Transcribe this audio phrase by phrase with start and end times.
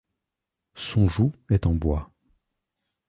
[0.73, 2.09] Son joug est en bois.